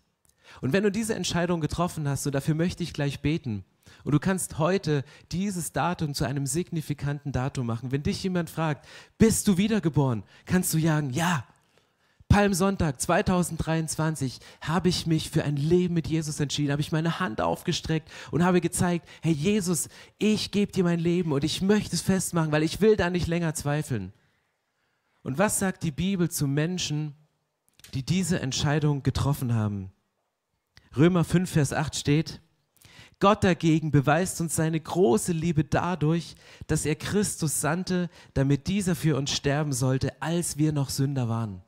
[0.62, 3.64] Und wenn du diese Entscheidung getroffen hast, und dafür möchte ich gleich beten,
[4.04, 7.92] und du kannst heute dieses Datum zu einem signifikanten Datum machen.
[7.92, 11.46] Wenn dich jemand fragt, bist du wiedergeboren, kannst du sagen, ja,
[12.30, 17.42] Palmsonntag 2023 habe ich mich für ein Leben mit Jesus entschieden, habe ich meine Hand
[17.42, 22.04] aufgestreckt und habe gezeigt, Herr Jesus, ich gebe dir mein Leben und ich möchte es
[22.04, 24.14] festmachen, weil ich will da nicht länger zweifeln.
[25.24, 27.16] Und was sagt die Bibel zu Menschen,
[27.96, 29.92] die diese Entscheidung getroffen haben?
[30.96, 32.42] Römer 5, Vers 8 steht,
[33.20, 36.36] Gott dagegen beweist uns seine große Liebe dadurch,
[36.68, 41.62] dass er Christus sandte, damit dieser für uns sterben sollte, als wir noch Sünder waren.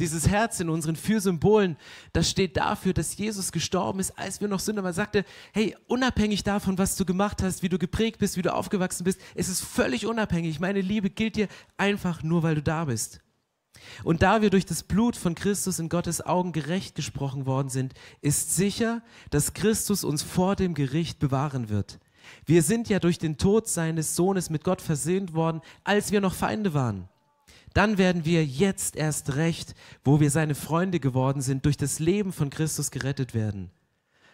[0.00, 1.76] Dieses Herz in unseren vier Symbolen,
[2.12, 4.90] das steht dafür, dass Jesus gestorben ist, als wir noch Sünder waren.
[4.90, 8.52] Er sagte, hey, unabhängig davon, was du gemacht hast, wie du geprägt bist, wie du
[8.52, 10.60] aufgewachsen bist, es ist völlig unabhängig.
[10.60, 13.20] Meine Liebe gilt dir einfach nur, weil du da bist.
[14.04, 17.94] Und da wir durch das Blut von Christus in Gottes Augen gerecht gesprochen worden sind,
[18.20, 21.98] ist sicher, dass Christus uns vor dem Gericht bewahren wird.
[22.44, 26.34] Wir sind ja durch den Tod seines Sohnes mit Gott versöhnt worden, als wir noch
[26.34, 27.08] Feinde waren
[27.74, 32.32] dann werden wir jetzt erst recht, wo wir seine Freunde geworden sind, durch das Leben
[32.32, 33.70] von Christus gerettet werden.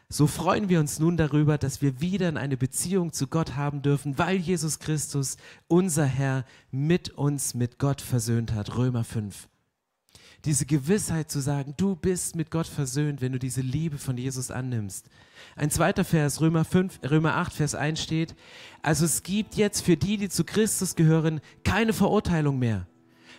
[0.09, 3.83] So freuen wir uns nun darüber, dass wir wieder in eine Beziehung zu Gott haben
[3.83, 5.37] dürfen, weil Jesus Christus,
[5.67, 8.77] unser Herr, mit uns, mit Gott versöhnt hat.
[8.77, 9.49] Römer 5.
[10.45, 14.51] Diese Gewissheit zu sagen, du bist mit Gott versöhnt, wenn du diese Liebe von Jesus
[14.51, 15.09] annimmst.
[15.57, 18.35] Ein zweiter Vers, Römer 5, Römer 8, Vers 1 steht,
[18.83, 22.87] also es gibt jetzt für die, die zu Christus gehören, keine Verurteilung mehr.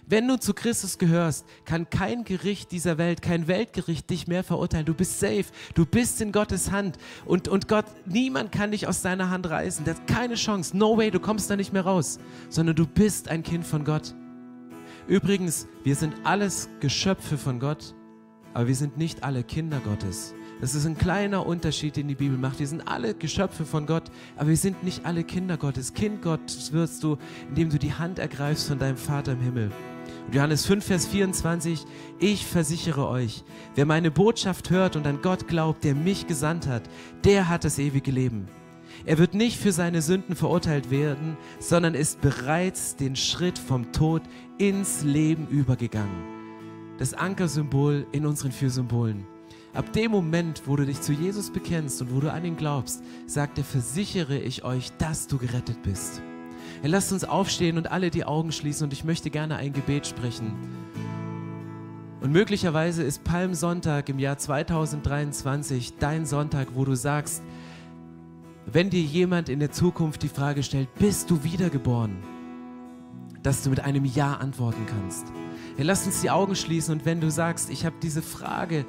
[0.07, 4.85] Wenn du zu Christus gehörst, kann kein Gericht dieser Welt, kein Weltgericht dich mehr verurteilen.
[4.85, 9.01] Du bist safe, du bist in Gottes Hand und, und Gott, niemand kann dich aus
[9.01, 9.83] seiner Hand reißen.
[9.83, 13.29] Das ist keine Chance, no way, du kommst da nicht mehr raus, sondern du bist
[13.29, 14.13] ein Kind von Gott.
[15.07, 17.95] Übrigens, wir sind alles Geschöpfe von Gott,
[18.53, 20.35] aber wir sind nicht alle Kinder Gottes.
[20.61, 22.59] Das ist ein kleiner Unterschied, den die Bibel macht.
[22.59, 25.93] Wir sind alle Geschöpfe von Gott, aber wir sind nicht alle Kinder Gottes.
[25.93, 27.17] Kind Gottes wirst du,
[27.49, 29.71] indem du die Hand ergreifst von deinem Vater im Himmel.
[30.27, 31.85] Und Johannes 5, Vers 24,
[32.19, 33.43] ich versichere euch,
[33.75, 36.83] wer meine Botschaft hört und an Gott glaubt, der mich gesandt hat,
[37.23, 38.47] der hat das ewige Leben.
[39.05, 44.23] Er wird nicht für seine Sünden verurteilt werden, sondern ist bereits den Schritt vom Tod
[44.57, 46.23] ins Leben übergegangen.
[46.97, 49.27] Das Ankersymbol in unseren vier Symbolen.
[49.73, 53.03] Ab dem Moment, wo du dich zu Jesus bekennst und wo du an ihn glaubst,
[53.27, 56.21] sagt er, versichere ich euch, dass du gerettet bist.
[56.83, 60.07] Ja, lasst uns aufstehen und alle die Augen schließen und ich möchte gerne ein Gebet
[60.07, 60.53] sprechen.
[62.21, 67.43] Und möglicherweise ist Palmsonntag im Jahr 2023 dein Sonntag, wo du sagst,
[68.65, 72.17] wenn dir jemand in der Zukunft die Frage stellt, bist du wiedergeboren,
[73.43, 75.27] dass du mit einem Ja antworten kannst.
[75.77, 78.85] Ja, lass uns die Augen schließen und wenn du sagst, ich habe diese Frage,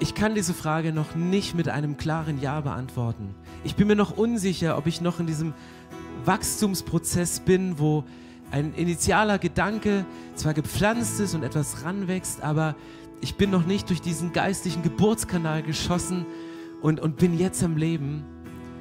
[0.00, 3.34] ich kann diese Frage noch nicht mit einem klaren Ja beantworten.
[3.64, 5.52] Ich bin mir noch unsicher, ob ich noch in diesem
[6.26, 8.04] Wachstumsprozess bin, wo
[8.50, 12.76] ein initialer Gedanke zwar gepflanzt ist und etwas ranwächst, aber
[13.20, 16.26] ich bin noch nicht durch diesen geistlichen Geburtskanal geschossen
[16.82, 18.24] und, und bin jetzt am Leben,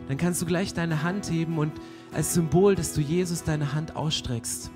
[0.07, 1.71] dann kannst du gleich deine Hand heben und
[2.13, 4.69] als Symbol, dass du Jesus deine Hand ausstreckst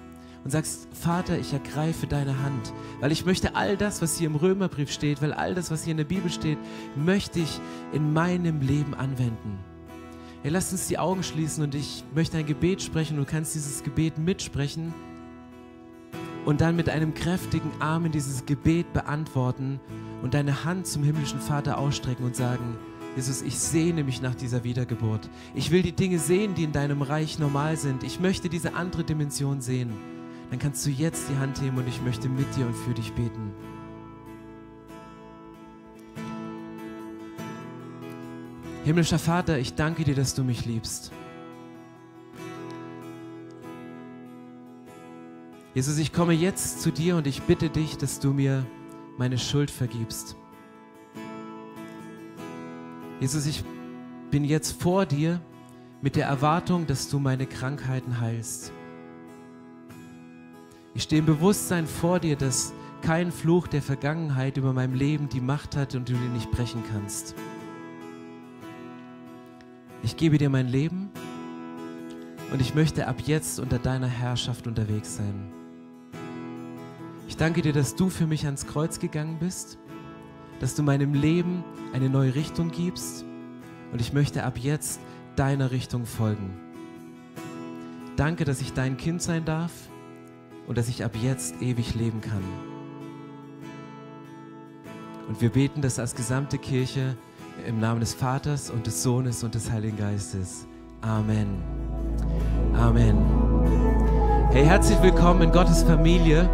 [0.43, 4.35] und sagst, Vater, ich ergreife deine Hand, weil ich möchte all das, was hier im
[4.35, 6.57] Römerbrief steht, weil all das, was hier in der Bibel steht,
[6.95, 7.59] möchte ich
[7.91, 9.59] in meinem Leben anwenden.
[10.47, 13.17] Hey, lass uns die Augen schließen und ich möchte ein Gebet sprechen.
[13.17, 14.93] Du kannst dieses Gebet mitsprechen
[16.45, 19.81] und dann mit einem kräftigen Arm dieses Gebet beantworten
[20.23, 22.77] und deine Hand zum himmlischen Vater ausstrecken und sagen,
[23.17, 25.29] Jesus, ich sehne mich nach dieser Wiedergeburt.
[25.53, 28.05] Ich will die Dinge sehen, die in deinem Reich normal sind.
[28.05, 29.91] Ich möchte diese andere Dimension sehen.
[30.49, 33.11] Dann kannst du jetzt die Hand heben und ich möchte mit dir und für dich
[33.11, 33.51] beten.
[38.87, 41.11] Himmlischer Vater, ich danke dir, dass du mich liebst.
[45.73, 48.65] Jesus, ich komme jetzt zu dir und ich bitte dich, dass du mir
[49.17, 50.37] meine Schuld vergibst.
[53.19, 53.61] Jesus, ich
[54.31, 55.41] bin jetzt vor dir
[56.01, 58.71] mit der Erwartung, dass du meine Krankheiten heilst.
[60.93, 62.71] Ich stehe im Bewusstsein vor dir, dass
[63.01, 66.83] kein Fluch der Vergangenheit über meinem Leben die Macht hat und du den nicht brechen
[66.89, 67.35] kannst.
[70.03, 71.09] Ich gebe dir mein Leben
[72.51, 75.51] und ich möchte ab jetzt unter deiner Herrschaft unterwegs sein.
[77.27, 79.77] Ich danke dir, dass du für mich ans Kreuz gegangen bist,
[80.59, 83.25] dass du meinem Leben eine neue Richtung gibst
[83.91, 84.99] und ich möchte ab jetzt
[85.35, 86.51] deiner Richtung folgen.
[88.15, 89.71] Danke, dass ich dein Kind sein darf
[90.67, 92.43] und dass ich ab jetzt ewig leben kann.
[95.27, 97.17] Und wir beten das als gesamte Kirche
[97.65, 100.67] im Namen des Vaters und des Sohnes und des Heiligen Geistes.
[101.01, 101.61] Amen.
[102.73, 103.17] Amen.
[104.51, 106.49] Hey, herzlich willkommen in Gottes Familie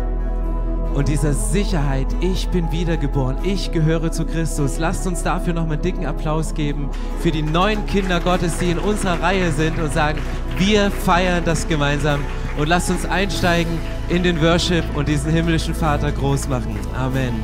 [0.94, 4.78] und dieser Sicherheit, ich bin wiedergeboren, ich gehöre zu Christus.
[4.78, 6.90] Lasst uns dafür nochmal einen dicken Applaus geben
[7.22, 10.20] für die neuen Kinder Gottes, die in unserer Reihe sind und sagen,
[10.58, 12.20] wir feiern das gemeinsam
[12.58, 13.80] und lasst uns einsteigen
[14.10, 16.78] in den Worship und diesen himmlischen Vater groß machen.
[16.96, 17.44] Amen.